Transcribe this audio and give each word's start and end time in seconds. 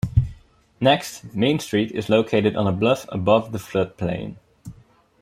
Next, 0.79 1.31
Main 1.35 1.59
Street 1.59 1.91
is 1.91 2.09
located 2.09 2.55
on 2.55 2.65
a 2.65 2.71
bluff 2.71 3.05
above 3.09 3.51
the 3.51 3.59
floodplain. 3.59 4.37